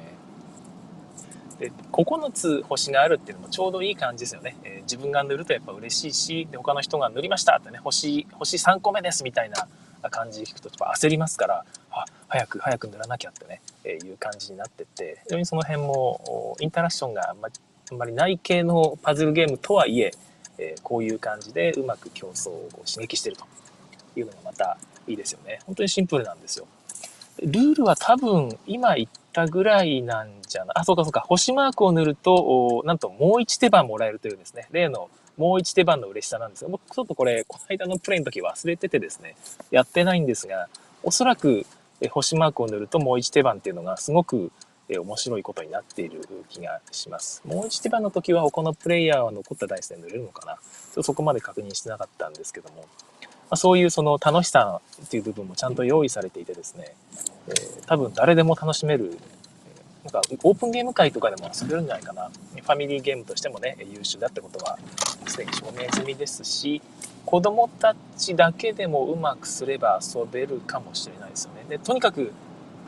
[1.58, 9.66] で9つ星があるっていうのもちょうどいい感じですよね、えー、自分が塗るとやっぱ嬉しいしで他の人が塗りましたってね星星3個目ですみたいな
[10.10, 17.54] 感じ聞くとちょっと焦りますからあ早く早く塗らなきゃってね、え、いう感じになってって非常にその辺もインタラクションがあんまり
[17.90, 20.12] あんまりない系のパズルゲームとはいえ
[20.58, 23.44] えー、こういう感じでうまく競争を刺激してると
[24.16, 25.60] いうのがまたいいですよね。
[25.64, 26.66] 本当にシンプルなんですよ。
[27.40, 39.36] ルールは多分今言ったぐらいなんじゃない、あ、そうかそうか、星マークを塗ると、なんともう1手番もらえるというですね、例のもう1手番の嬉しさなんですが、僕ちょっとこれ、この間のプレイの時忘れててですね、
[39.70, 40.68] やってないんですが、
[41.02, 41.64] おそらく
[42.10, 44.52] 星マークを塗るともう1手番っていうのがすごく
[44.88, 47.42] 面白いことになっている気がします。
[47.44, 52.86] もう1手番の時は他のプレイヤーは残ったダイスで塗れるのかなちょっとそこまで確認してなかったんですけども、
[53.22, 56.94] まあ、そういうその楽しさっていう部分もちゃんと用意されていてですね、
[57.48, 59.18] えー、多分誰でも楽しめる、
[60.04, 62.30] なんかオープンゲーム界とかでも遊べるんじゃないかな。
[62.30, 64.78] ファミリーゲームとしてもね、優秀だってことは
[65.26, 66.80] すでに証明済みですし、
[67.26, 71.64] 子供たちだけでもうまくすれば遊べるかもしれないですよね。
[71.68, 72.32] で、とにかく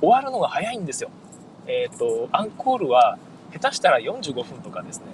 [0.01, 1.11] 終わるのが早いんですよ。
[1.66, 3.18] えっ、ー、と、アンコールは
[3.53, 5.07] 下手したら45分とかですね、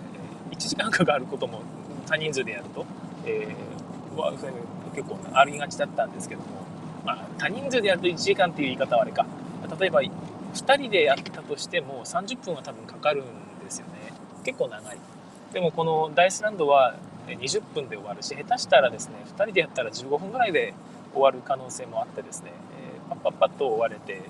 [0.53, 1.63] 1時間かかることも
[2.07, 2.87] 多人数でやると、
[3.25, 6.47] えー、結構ありがちだったんですけども、
[7.05, 9.27] まあ、多人数でやると1時間っていう言い方はあれか
[9.79, 10.01] 例えば
[10.57, 13.25] 2人でやったとしても30分は多分かかるん
[13.64, 14.12] ですよね。
[14.45, 14.99] 結構長い。
[15.53, 16.95] でもこのダイスランドは
[17.27, 20.75] 20分で終わるし下手したらですね2人でやったら15分ぐらいで
[21.12, 22.53] 終わる可能性もあってですね、
[23.11, 24.23] えー、パッパッパッと終われて、え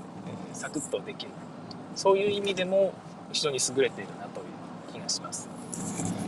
[0.52, 1.32] ー、サクッとできる。
[1.94, 2.92] そういう意味でも
[3.32, 5.48] 非常に優れているなという気がします。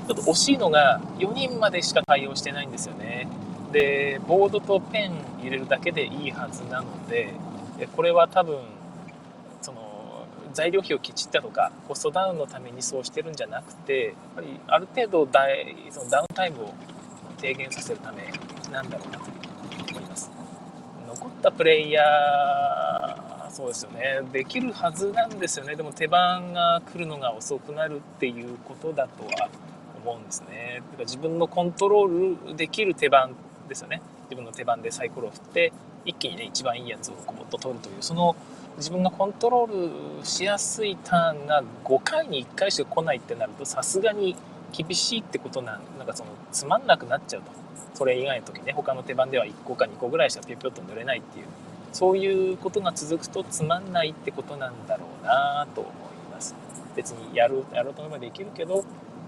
[0.07, 3.29] ちょっと惜しいのが4人までしか対応してないんですよね。
[3.73, 7.35] でボードとペン入れるだけでいいはずなので
[7.95, 8.59] これは多分
[10.53, 15.47] 材料費をきちったとかコストダウンのためにそうしてるんじゃなくてやっぱりある程度ダ
[15.91, 16.75] そのダウンタイムを
[17.39, 18.25] 低減させるため
[18.73, 19.25] なんだろうなと
[19.91, 20.31] 思います。
[21.07, 24.21] 残ったプレイヤーそうですよね。
[24.33, 25.75] できるはずなんですよね。
[25.75, 29.49] でも手番が来るのが遅くなるっていうことだとは
[30.05, 30.83] 思うんですね。
[30.93, 33.35] だか自分のコントロールできる手番
[33.69, 34.03] ですよね。
[34.25, 35.73] 自分の手番でサイコロを振って
[36.05, 38.37] 一気にね一番いいやつをこうと取るというその
[38.79, 44.37] 自分がコントロールしやすいターンが5回に1回しか来ないってなるとさすがに
[44.73, 47.51] 厳しいってことなんなんかそのつまんなくなっちゃうと。
[47.95, 51.47] それ以外の時ね他の手番では1個か2個ぐらいしかピョピョッと塗れないっていう
[51.93, 55.93] そういうことが続くとつまんないってことなんだろうなと思い
[56.33, 56.55] ます。
[56.95, 58.85] 別にやるやろうと思えばできるけど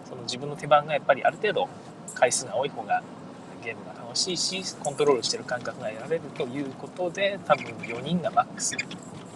[0.08, 1.68] その自分の手番がやっぱりある程度
[2.14, 3.02] 回数が多い方が
[3.64, 8.76] ゲームが楽しいしコントロールしてる感覚が得られるということで多分4人がマックス。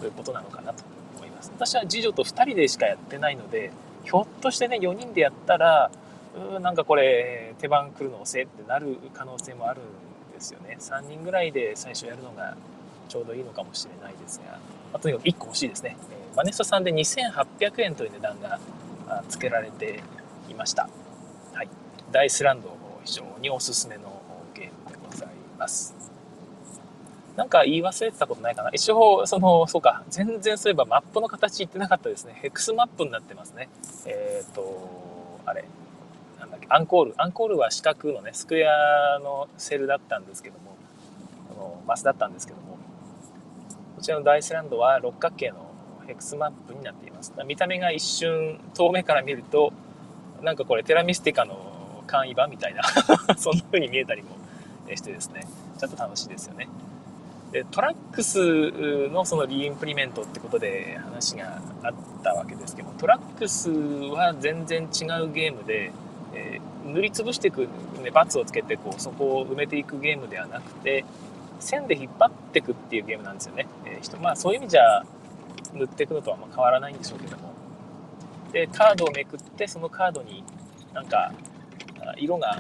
[0.05, 0.85] ということなのかなと
[1.17, 1.51] 思います。
[1.55, 3.73] 私は次女と2人でしかやってないので
[4.05, 5.91] ひょっとしてね4人でやったら
[6.37, 10.77] うーなんかこれ手番来るの遅いってなる可能性もあるんですよね。
[10.79, 12.55] 3人ぐらいで最初やるのが
[13.09, 14.59] ちょうどいいのかもしれないですが、
[14.93, 18.59] ま、とにかく1個欲しいですね、えー、マネストさんで2800円という値段が
[19.31, 20.03] 付けられて
[20.51, 20.89] いました、
[21.55, 21.69] はい、
[22.13, 24.21] ダイスランド非常におすすめの
[24.55, 26.14] ゲームでございます。
[27.37, 28.71] なんか言い忘れてたことないかな。
[28.73, 32.35] 一応、その、そうか、全然そういえばマップの形言ってなかったですね。
[32.41, 33.69] ヘクスマップになってますね。
[34.07, 35.65] えっ、ー、と、あれ、
[36.39, 37.15] なんだっけ、アンコール。
[37.17, 40.77] アンコールは四角のね、スクエアのセルだったんですけども、
[41.49, 42.79] このマスだったんですけども、
[43.97, 45.71] こちらのダイスランドは六角形の
[46.07, 47.33] ヘクスマップになっています。
[47.47, 49.73] 見た目が一瞬、遠目から見ると、
[50.43, 52.83] なんかこれテラミスティカの簡易版みたいな。
[53.37, 54.29] そんな風に見えたりも
[54.95, 55.47] してですね。
[55.79, 56.69] ちょっと楽しいですよね。
[57.55, 58.73] でトラックス
[59.11, 61.93] のそのリインプリメントってことで話があっ
[62.25, 65.93] たわけですけどトラックスは全然違うゲームで、
[66.35, 67.69] えー、塗りつぶしていく、
[68.03, 71.05] ね、バツをつけてこうそこを埋めていくゲームではなくて
[71.61, 75.05] 線で引っ張っていくっていうゲームなんですよね、えー、まあそういう意味じゃ
[75.75, 77.55] 塗っていくのとはま変わらないんでしょうけども。
[78.51, 80.45] でカードをめくってそのカードに
[80.93, 81.33] なんか
[82.19, 82.57] 色が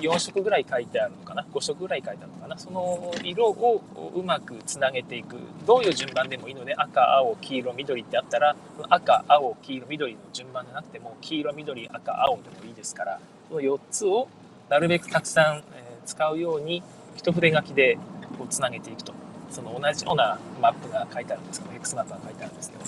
[0.00, 2.58] 4色ぐらい書いてあるのかな？5色ぐらい書いてあるのかな？
[2.58, 3.82] その色を
[4.14, 8.56] うまくつなげていくどういう順番でもいいので赤青黄色緑ってあったら
[8.88, 14.28] 赤青黄色緑の順番じゃなくても黄色緑赤青でもいいですからその4つを
[14.68, 15.62] なるべくたくさん
[16.04, 16.82] 使うように
[17.14, 17.98] 一筆書きで
[18.38, 19.12] こうつなげていくと。
[19.50, 22.84] その同じようなマップが書いてあるんですけど X マップが書いてあるんですけど。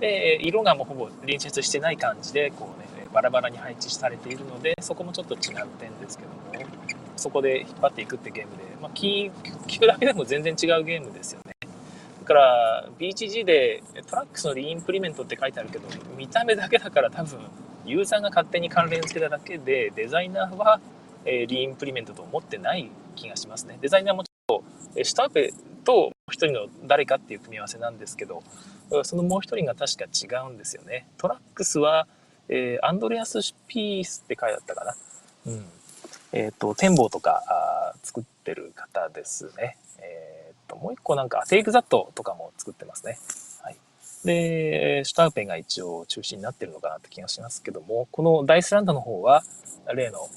[0.00, 6.66] で色がもうほぼ隣接してない感じでこうねバラバラに配置されているのでそこもちょっと違う点ですけども
[7.16, 9.30] そこで引っ張っていくってゲームで、まあ、聞
[9.80, 11.52] くだけでも全然違うゲームですよね。
[12.20, 17.40] だから BGG でトラックスの reimplement って書いてあるけど見た目だけだから多分
[17.86, 20.78] ユーザーが勝手に関連付けただけでデザイナーは、
[21.24, 23.78] え reimplement と思ってない気がしますね。
[23.80, 24.62] デザイナーもちょっ
[24.94, 28.42] とシュターペと一人の誰かっていう組み合わせなんですけど
[29.02, 31.08] そのもう一人が確か違うんですよね。
[31.16, 32.06] トラックスは
[32.48, 34.94] えー、アンドレアス・ピースって書いてあったかな。
[35.46, 35.64] うん。
[36.32, 39.76] えっ、と、展望とかあ作ってる方ですね。
[39.98, 43.18] えっ、と、もう一個なんか、テイクザットとかも作ってますね。
[43.62, 43.76] はい。
[44.24, 49.42] で、シュタウペンが一応中心になってるのかなって気がしますけども、このダイスランドの方は、
[49.94, 50.28] 例の、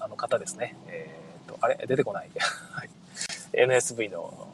[0.00, 0.76] あの方ですね。
[0.88, 1.84] えっ、と、あれ？
[1.86, 2.30] 出てこない。
[2.72, 2.90] はい。
[3.52, 4.48] NSV の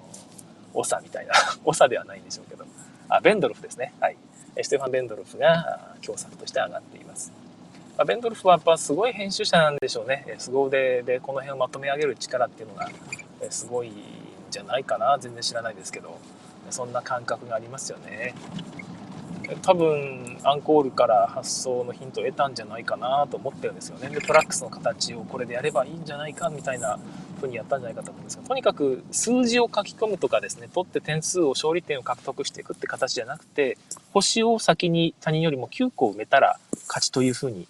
[0.75, 2.65] 長みたいな、 長ではないんでしょうけど、
[3.09, 3.93] あ、ベンドルフですね。
[4.01, 4.17] はい。
[4.63, 7.33] ステファン・ベンドルフが共作として上がっています。
[7.97, 10.25] まベンドルフはやっぱすごい編集者なんでしょうね。
[10.39, 12.89] 凄腕でこの辺をまとめ上げる力っていうのが
[13.51, 13.93] すごいん
[14.51, 15.19] じゃないかな。
[15.21, 16.19] 全然知らないですけど、
[16.71, 18.35] そんな感覚がありますよね。
[19.63, 24.09] 多分アンコールから発想のヒントを得たんじゃないかなと思ってるんですよね。
[24.09, 26.99] で、トラックスの形をこれでやればいいんじゃないかみたいな
[27.37, 33.77] 風にやったんじゃないかと思うんですが、とにかく数字を書き込むとかですね、取って点数を勝利点を獲得していくって形じゃなくて、
[34.13, 37.67] 星を先に他人よりも9個埋めたら勝ちという風に、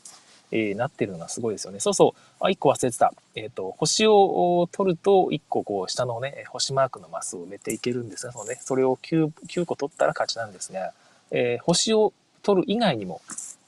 [0.53, 1.81] え、なってるのがすごいですよね。
[1.81, 3.13] そうそう、あ、1個忘れてた。
[3.37, 10.93] えっ、ー、と、星を取ると1個こう下のね、星マークのマスを埋めていけるんですが、そのね、それを 9, 9個取ったら勝ちなんですが、
[11.31, 13.21] えー、星を取る以外にも、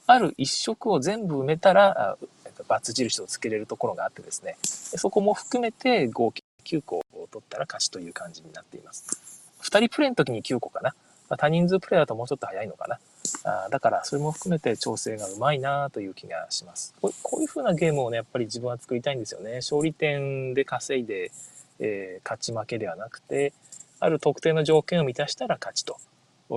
[0.07, 2.17] ある一色を全部埋めたら、
[2.67, 9.41] バツ印をつけれるところがあってですね、そこも含めて合計9個を取ったら勝ちという感じになっています。
[9.61, 10.93] 2人プレイの時に9個かな。
[11.29, 12.99] ま多人数プレイだともうちょっと早いのかな。
[13.45, 16.93] あだからそれも含めて調整がうまいなという気がします。
[17.01, 19.55] ここういう風なゲームをね、やっぱり自分は作りたいんですよね。
[19.55, 21.31] 勝利点で稼いで、
[21.79, 23.53] えー、勝ち負けではなくて、
[23.99, 25.97] ある特定の条件を満たしたら勝ちと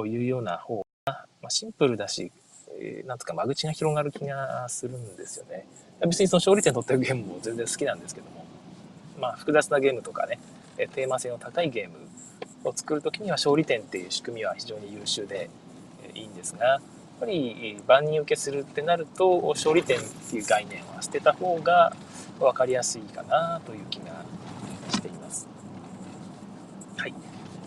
[0.06, 2.32] いうような方が、まあ、シンプルだし、
[2.78, 5.66] えー、なんとか間口が広がる気がするんですよね。
[6.00, 8.44] 別にその勝利点取ってるゲームも全然好きなんですけども、
[9.18, 10.38] まあ複雑なゲームとかね、
[10.76, 11.94] テーマ性の高いゲーム
[12.68, 15.48] を作るときには勝利点っていう仕組みは非常に優秀で
[16.14, 16.80] いいんですが、やっ
[17.20, 21.94] ぱり万人受けするってなると、勝利点っていう概念は捨てた方が
[22.38, 24.24] 分かりやすいかなという気が
[24.90, 25.48] しています。
[26.96, 27.14] はい。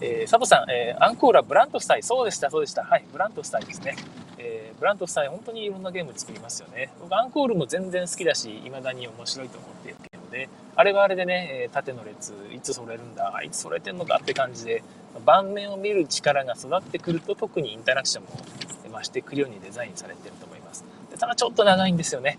[0.02, 2.84] えー、サボさん、えー、アンコールはブラントスタイ、そうでした、そうでした。
[2.84, 3.96] はい、ブラントスタイですね。
[4.38, 6.90] えー、ブラント夫妻本当にいろんなゲーム作りますよね。
[7.02, 14.84] 僕アンコールも全然好きだし、未だに面白いと思っているゲームで、あれはあれでね、縦の列、いつそれるんだ、いつそれてんのかって感じで、
[15.26, 18.30] 盤面を見る力が育ってくると特にインタラクションも
[19.00, 20.84] 増してくるようにデザインされてると思います。
[21.12, 22.38] でただちょっと長いんですよね。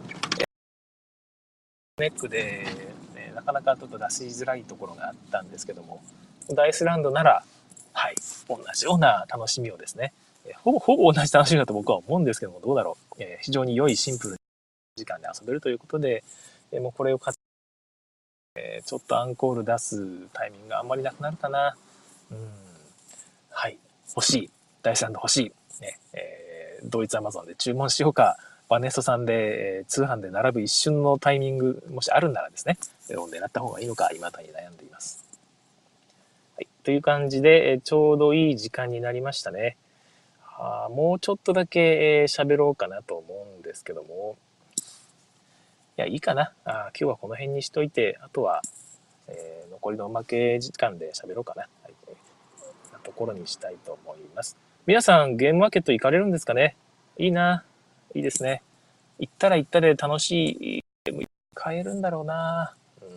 [1.99, 2.65] ネックで、
[3.15, 6.03] ね、なかなかちょっと出しづらいところがあったんですけども、
[6.55, 7.45] ダイスランドなら、
[7.93, 8.15] はい、
[8.49, 10.15] 同じような楽しみをですね、
[10.63, 13.23] ほぼ、ほぼ同じ楽しみだと僕は思うんですけども、どうだろう。
[13.23, 14.37] え、非常に良いシンプルな
[14.97, 16.25] 時間で遊べるということで、
[16.73, 17.40] もうこれを買って、
[18.57, 21.77] えー、ちょっとアンコール出すタイミングがあんまりなくなるかな。
[22.33, 22.39] うん。
[23.51, 23.79] はい。
[24.17, 24.51] 欲しい。
[24.83, 25.81] 第3度欲しい。
[25.81, 25.99] ね。
[26.13, 28.39] えー、ドイツアマゾンで注文しようか。
[28.69, 32.77] バネストさんで、えー、通販で並ぶ一瞬のタイミング、もしあるんならですね、
[33.09, 35.25] えー、狙った方がいいのか、未だに悩んでいます。
[36.57, 36.69] はい。
[36.83, 39.77] という感じで、えー、ちょうどいい時間になりましたね。
[40.43, 44.37] あもうちょっとだけ喋、えー、ろうかなと思うんですけども、
[46.01, 46.53] や、いいかな。
[46.65, 48.63] あ今日はこの辺にしといて、あとは、
[49.29, 51.63] えー、残りのおまけ時間で喋ろうかな。
[51.83, 51.95] はい、
[52.93, 54.57] なところにしたいと思います。
[54.87, 56.77] 皆さん、ゲームマーケット行かれるんですかね？
[57.19, 57.65] いいな。
[58.15, 58.63] いいですね。
[59.19, 62.75] 行ったら行ったで楽しいゲーム買えるんだろうな。
[63.03, 63.09] うん。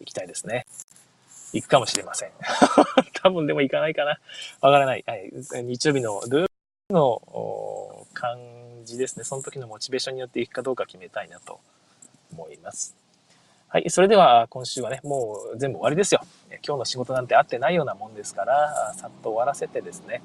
[0.00, 0.64] 行きたいですね。
[1.52, 2.30] 行くかもしれません。
[3.22, 4.20] 多分でも行かないかな。
[4.60, 5.04] わからない。
[5.06, 5.30] はい。
[5.64, 6.46] 日曜日の土曜
[6.88, 8.38] 日の感
[8.86, 9.24] じですね。
[9.24, 11.60] その時のモチベーションによって行くかどうか決めたいなと
[12.32, 12.96] 思います。
[13.68, 13.90] はい。
[13.90, 16.20] それでは今週はね、もう全部終わりですよ。
[16.66, 20.22] 今日の仕事なんてあってないようなもんですから、さっと終わらせてですね、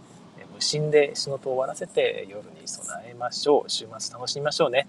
[0.53, 3.69] 無心で仕事を終わらせて夜に備えましょう。
[3.69, 4.87] 週末楽しみましょうね。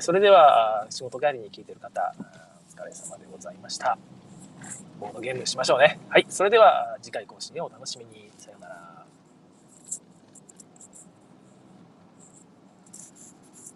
[0.00, 3.98] それでは仕事帰りに聞いてる方、お疲れ様でございました。
[4.98, 5.98] ボードゲームしましょうね。
[6.08, 6.26] はい。
[6.28, 8.30] それでは次回更新をお楽しみに。
[8.38, 9.04] さようなら。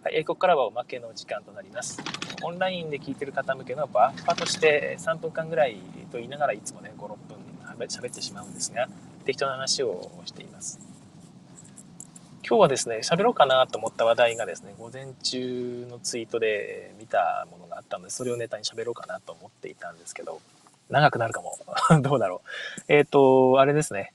[0.05, 0.23] はい。
[0.27, 1.99] ここからはおまけの時間となります。
[2.43, 5.77] オンラインで聞いてる方向けのバッファとして3分間ぐらい
[6.13, 7.17] と言いながらいつもね、5、6分
[7.89, 8.87] 喋ってしまうんですが、
[9.25, 10.79] 適当な話をしています。
[12.47, 20.43] 今日はですね、喋ろうかなと思った話題がですね、午前中のツイートで見たものがあったので、それをネタに喋ろうかなと思っていたんですけど、
[20.91, 21.57] 長くなるかも。
[22.03, 22.93] どうだろう。
[22.93, 24.13] えっ、ー、と、あれですね。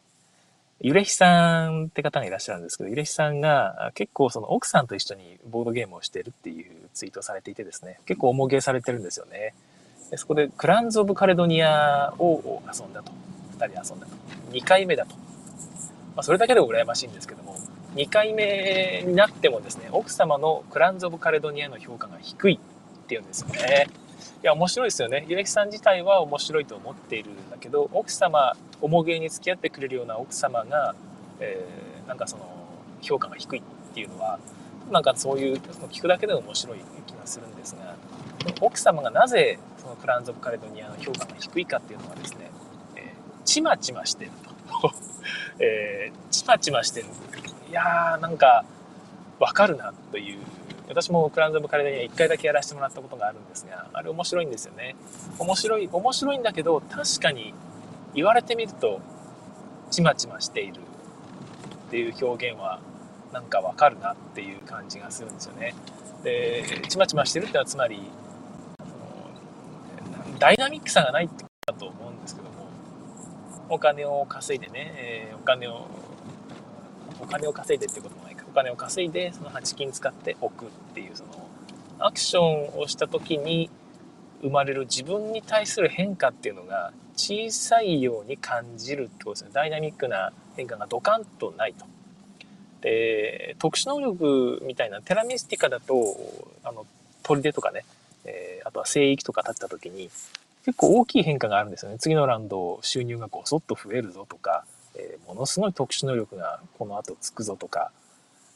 [0.82, 9.54] ゆれひさんって方がいらっしゃるんですけど、ゆれひさんが結構その奥さんと一緒にボードゲームをしてるっていうツイートをされていてですね、結構重げされてるんですよね。
[10.10, 13.12] でそこでクランズ・オブ・カレドニアを遊んだと。
[13.52, 14.13] 二人遊んだと。
[14.52, 15.15] 2回目だと。
[15.15, 17.58] まあ、それだけでも羨ましいんですけども、
[17.96, 23.88] 2回目になってもですね、奥様のクランズ・オブ・カレドニアの評価が低いっていうんですよね。
[24.41, 25.25] いや面白いですよね。
[25.28, 30.95] ゆれきさん自体は面白いと思っているんだけど奥様重げに付き合ってくれるような奥様が、
[31.41, 32.49] えー、なんかその
[33.02, 33.62] 評価が低いっ
[33.93, 34.39] ていうのは
[34.91, 37.95] なんかそういう聞くだけで面白い気がするんですが
[38.62, 42.49] 奥様がなぜそのクランズ・オブ・カレドニアの評価が低いかっていうのはですね、
[42.95, 44.32] えー、ちまちましてる
[44.82, 44.91] と、
[45.60, 47.08] えー、ちまちましてる
[47.69, 48.63] いやーなんか
[49.39, 50.39] わかるなという
[50.89, 54.95] 私もクランズ・ブ・カレドニア1回だけやらせてもらったことがあるんですがあれ面白いんですよね。
[55.38, 57.54] 面白い面白いんだけど確かに
[58.15, 58.99] 言われてみると
[59.91, 60.82] ちまちましている。
[61.89, 62.80] っていう表現は
[63.32, 65.73] なんかわかるなっていう感じがするんですよね。
[66.23, 67.99] でちまちましてるってのはつまり
[70.39, 72.67] ダイナミックさがないってことだと思うんですけども
[73.69, 75.88] お金を稼いでね、え、お金を
[77.19, 78.29] お金を稼いでってことも
[78.60, 81.48] 金を稼いでその8金使っておくっていうその
[82.00, 83.69] アクションをした時に
[84.41, 91.86] 生まれる自分に対する変化っていうのが小さいように感じるってことですねダイナミックな変化がドカンとないと。
[92.82, 96.15] で特殊能力みたいなテラミスティカだと
[96.63, 96.86] あの
[97.24, 97.84] 砦とかね、
[98.24, 100.10] えー、あとは聖域とか立った時に
[100.63, 104.63] 結構大きい変化があるんですよね次のラウンド収入がこうそっと増えるぞとか、
[104.95, 107.91] えー、ものすごい特殊能力がこの後つくぞとか、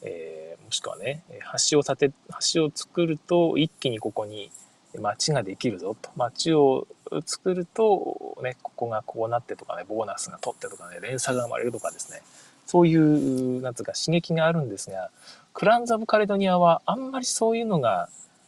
[0.03, 1.23] えー、もしくはね
[1.69, 2.11] 橋を立て
[2.53, 4.51] 橋を作ると一気にここに
[4.99, 6.11] 町ができるぞと。
[6.15, 6.87] 町を
[7.25, 12.21] 作るとねここがこうなってとかねボーナスが取ってとかね連鎖が生まれるとかですね。
[12.65, 15.09] そういうなんつうか刺激があるんですが
[15.53, 18.07] クランザ・ブ・カレドニアはあんまりそういうのが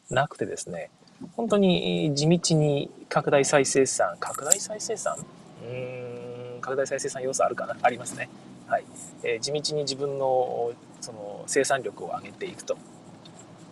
[0.10, 0.89] なくてですね
[1.36, 5.18] 本当に地道に拡大再生産拡大再生産？
[5.18, 7.76] うん拡大再生産要素あるかな？
[7.82, 8.30] ありますね。
[8.67, 8.86] はい、
[9.23, 12.78] えー、地道に自分のその生産力を上げていくと。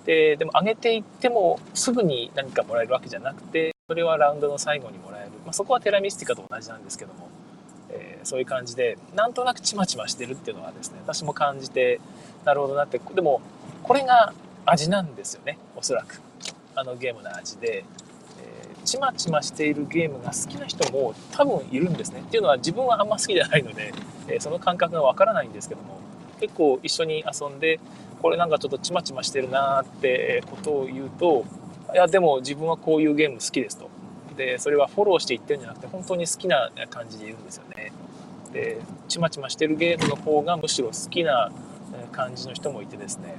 [0.06, 7.30] ででも上げていってもすぐに何かもらえるわけじゃなくてそれはラウンドの最後にもらえる、まあ、そこはテラミスティカと同じなんですけども、
[7.90, 12.02] えー、そういう感じでなんとなくちまちましてるっていうのはですね私も感じて
[12.44, 13.00] なるほどなって。
[13.00, 13.42] でも
[13.82, 14.34] これが
[14.66, 16.22] 味なんですよねおそらく。
[16.76, 17.86] あのゲームの味で、
[18.84, 22.22] ちまちましているゲームが好きな人も多分いるんですね。
[22.22, 23.94] っていうのは自分はあんま好きじゃないので、
[24.28, 26.02] え、その感覚がわからないんですけども。
[26.40, 27.80] 結構一緒に遊んで
[28.22, 31.46] これなんかちょっとちまちましてるなーってことを言うと
[31.94, 33.90] いやでも自分はこういうゲーム好きですと。
[34.36, 37.94] でそれはフォローして言ってるんじゃなくて本当に好きな感じで言うんですよね。
[38.52, 41.50] でちまちましてるゲームの方がむしろ好きな
[42.12, 43.36] 感じの人もいてですね。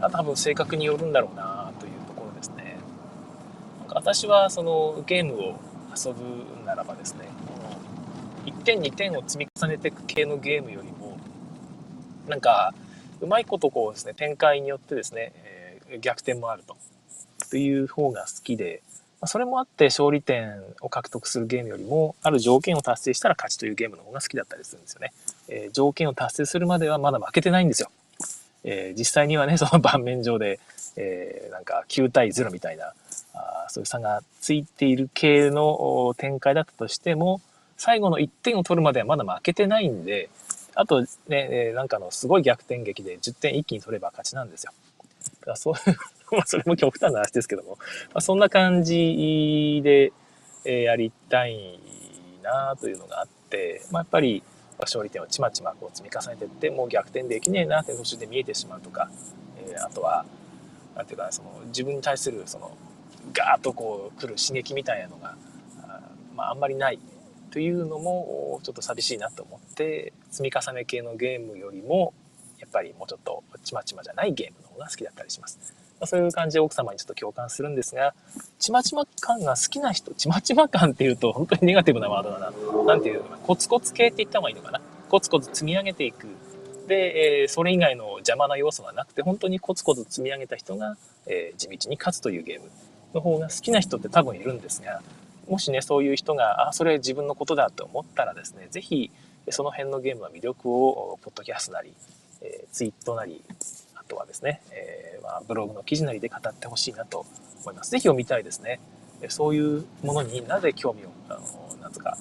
[0.00, 2.76] 多分性格によるんだろうなというところですね
[3.90, 5.60] 私はそのゲームを
[5.96, 7.28] 遊ぶならばですね
[8.46, 11.18] 1点2点を積み重ねていく系のゲームよりも
[12.28, 12.72] なんか
[13.20, 16.76] うまいことこうですね、展開によってですね、えー、逆転もあると。
[17.50, 18.82] という方が好きで、
[19.20, 25.12] まそれもあって勝利点を獲得するゲームよりも、ある条件を達成したら勝ちというゲームの方が好きだったりするんですよね。
[25.48, 27.90] えー、条件を達成するまではまだ負けてないんですよ。
[28.62, 30.60] えー、実際にはね、その盤面上で、
[30.96, 32.92] えー、なんか9対0みたいな、
[33.68, 37.40] そういう差がついている系の展開だったとしても、
[37.76, 40.30] 最後の1点を取るまではまだ負けてないんで、
[40.74, 44.72] あとね、なんかのすごい逆転劇で10点一気に取れば勝ちなんですよ。
[45.40, 45.74] だからそう
[46.34, 50.12] まあそれも極端な話ですけども、まあ、そんな感じで、
[50.64, 51.78] えやりたい
[52.42, 54.42] なというのがあって、まあ、やっぱり
[54.80, 59.10] 勝利点をちまちまこう積み重ねていって、もう逆転できねえなって途中で見えてしまうとか、
[59.68, 60.24] えー、あとは、
[60.94, 62.76] なんていうか、その自分に対するその
[63.32, 65.36] ガーッとこう来る刺激みたいなのが、
[65.82, 66.00] あ
[66.34, 66.98] まあ、あんまりない
[67.50, 72.12] というのもちょっと寂しいなと思って積み重ね系のゲームよりも
[72.58, 75.58] やっぱりもうちょっとちまちまじゃないゲームの方が好きだったりします。
[76.00, 78.14] まあ、そういう感じで奥様にちょっと共感するんですが、
[78.58, 82.84] ちまちま感が好きな人、ちまちま感っていうと本当にネガティブなワードだな。
[82.84, 84.80] なんていうのかな、コツコツ系って言った方がいいのかな。
[85.08, 86.26] コツコツ積み上げていく。
[86.86, 90.96] で、えー、それ以外の邪魔な要素がなくて、本当にコツコツ積み上げた人が、
[91.26, 92.70] えー、地道に勝つというゲーム
[93.14, 95.02] の方が好きな人って多分いるんですが、
[95.48, 99.10] もしね、そういう人が、あ、それ自分のことだと思ったらですね、ぜひ、
[99.50, 101.94] その辺のゲームの魅力を、ポッドキャストなり、
[102.42, 103.42] え、ツイートなり、
[103.94, 107.24] あとはですね、えー、まあ、ブログの記事なりで語ってほしいなと
[107.62, 107.90] 思います。
[107.90, 108.78] ぜひ読みたいですね。
[109.28, 112.18] そういうものになぜ興味を、あの、なんとか、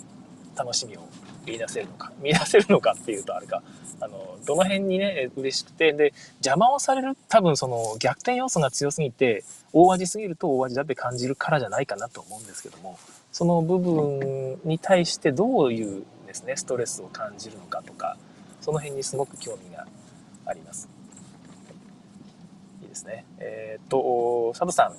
[0.58, 1.08] 楽しみを
[1.46, 3.62] 見出せるのか、 見出せるのかっていうとあれか、
[4.00, 9.44] あの、どの辺にね、嬉しくて、で、邪魔をされる、多分その逆転要素が強すぎて、
[9.74, 12.98] 大味すぎると大味だって感じるからじゃないかなと思うんですけども、
[13.32, 18.18] その部分に対してどういうですね、ストレスを感じるのかとか、
[18.62, 19.88] その辺にすごく興味が
[20.46, 20.90] あります。
[22.82, 23.26] いいですね。
[23.40, 24.96] えー、っと、佐藤さん、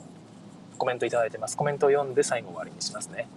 [0.79, 1.57] コメントいただいてます。
[1.57, 3.29] コメントを読んで最後終わりにしますね。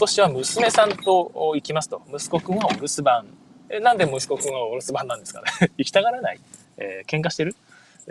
[0.00, 2.00] 今年は娘さんと行きますと。
[2.08, 3.26] 息子くんはお留守番。
[3.68, 6.40] え、なんで息子くんはお留守番なんですかね 行きたがらない
[6.78, 7.54] えー、喧嘩してる？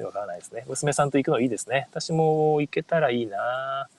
[0.04, 0.66] わからないですね。
[0.68, 1.88] 娘さんと行くのいいですね。
[1.90, 3.90] 私も行けたらいいな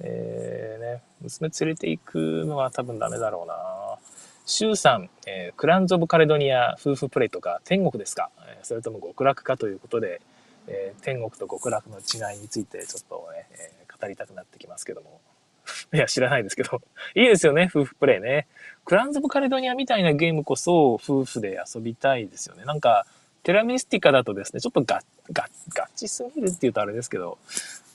[0.00, 3.54] えー、ね、娘連れて行くのは多分ダメだろうな
[4.44, 10.20] シュウさん、えー、クランズ・オブ・カレドニア夫婦プレイとか天国ですか、え、それとも極楽かということで、
[10.66, 15.20] えー、天国と極楽の違いについてちょっとね、えー、語りたくなってきますけども。
[15.92, 16.80] いや、知らないですけど。
[17.14, 18.46] いいですよね、夫婦プレイね。
[18.84, 22.64] クランズ・オブ・カレドニアみたいなゲームこそ夫婦で遊びたいですよね。
[22.64, 23.06] なんか、
[23.42, 27.38] テラミスティカだとですね、ちょっとガッ、ガッ、ガチすぎるって言うとあれですけど、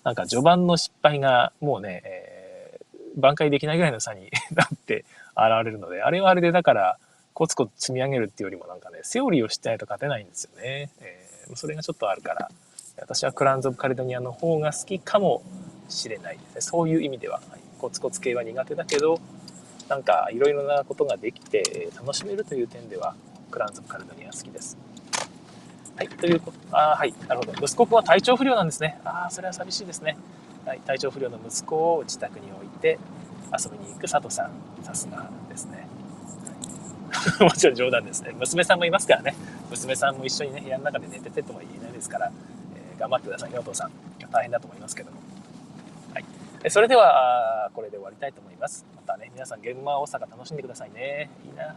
[0.03, 5.05] なんか序盤の失敗がもうね、えー、挽回できないぐらいの差に なって
[5.35, 6.97] 現れるので、あれはあれでだから、
[7.33, 10.89] コツコツ積み上げるっていうよりもなんかね、セオリーを知ってないと勝てないんですよね。
[11.01, 12.49] えー、それがちょっとあるから、
[12.97, 15.43] 私はクランズ・オブ・カレドニアの方が好きかも
[15.89, 16.61] しれないですね。
[16.61, 19.19] そういう意味では、はい、コツコツ系は苦手だけど、
[19.89, 23.15] なんかいろいろなことができて楽しめるという点では、
[23.51, 24.75] クランズ・カレドニア好きです。
[25.95, 27.53] はい、ということ、あはい、なるほど。
[27.63, 28.99] 息子くんは体調不良なんですね。
[29.05, 30.17] ああ、それは寂しいですね。
[30.65, 32.97] はい、体調不良の息子を自宅に置いて
[33.53, 34.51] 遊びに行く佐藤さん。
[34.81, 35.87] さすがですね。
[37.39, 38.31] もちろん冗談ですね。
[38.35, 39.35] 娘さんもいますからね。
[39.69, 42.31] 娘さんも一緒にね、部屋の中で寝ててとも言えないですから、
[42.75, 43.91] えー、頑張ってくださいね、お父さん。
[44.31, 45.24] 大変だと思いますけども。
[46.69, 48.85] それでは、これで終わりたいと思います。
[48.95, 51.29] またね、皆さん、現場大阪楽しんでくださいね。
[51.45, 51.75] いいな。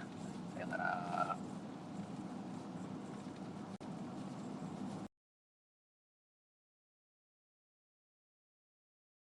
[0.54, 1.47] さよなら。